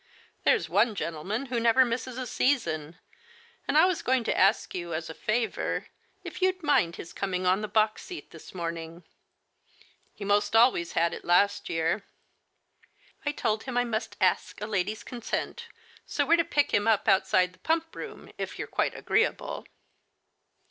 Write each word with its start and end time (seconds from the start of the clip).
"There's 0.45 0.67
one 0.67 0.95
gentleman 0.95 1.45
who 1.45 1.59
never 1.59 1.85
misses 1.85 2.17
a 2.17 2.25
season, 2.25 2.97
and 3.67 3.77
I 3.77 3.85
was 3.85 4.01
going 4.01 4.23
to 4.23 4.35
ask 4.35 4.73
you, 4.73 4.95
as 4.95 5.11
a 5.11 5.13
favor, 5.13 5.89
if 6.23 6.41
you'd 6.41 6.63
mind 6.63 6.95
his 6.95 7.13
coming 7.13 7.45
on 7.45 7.61
the 7.61 7.67
box 7.67 8.01
seat 8.01 8.31
this 8.31 8.55
morning? 8.55 9.03
He 10.15 10.25
'most 10.25 10.55
always 10.55 10.93
had 10.93 11.13
it 11.13 11.23
last 11.23 11.69
year. 11.69 12.03
I 13.27 13.31
told 13.31 13.65
him 13.65 13.77
I 13.77 13.83
must 13.83 14.17
ask 14.19 14.59
a 14.59 14.65
lady's 14.65 15.03
consent, 15.03 15.67
so 16.07 16.25
we're 16.25 16.35
to 16.37 16.43
pick 16.45 16.73
him 16.73 16.87
up 16.87 17.07
outside 17.07 17.53
the 17.53 17.59
Pump 17.59 17.95
room 17.95 18.31
if 18.39 18.57
you're 18.57 18.67
quite 18.67 18.95
agreeable." 18.95 19.67